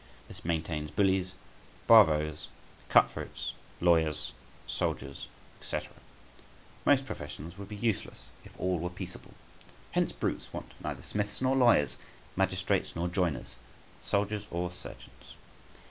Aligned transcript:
This 0.27 0.43
maintains 0.43 0.89
bullies, 0.89 1.33
bravoes, 1.85 2.47
cut 2.89 3.11
throats, 3.11 3.53
lawyers, 3.79 4.31
soldiers, 4.65 5.27
&c. 5.61 5.79
Most 6.87 7.05
professions 7.05 7.55
would 7.59 7.69
be 7.69 7.75
useless 7.75 8.29
if 8.43 8.59
all 8.59 8.79
were 8.79 8.89
peaceable. 8.89 9.35
Hence 9.91 10.11
brutes 10.11 10.51
want 10.51 10.71
neither 10.83 11.03
smiths 11.03 11.39
nor 11.39 11.55
lawyers, 11.55 11.97
magistrates 12.35 12.95
nor 12.95 13.09
joiners, 13.09 13.57
soldiers 14.01 14.47
or 14.49 14.71
surgeons. 14.71 15.35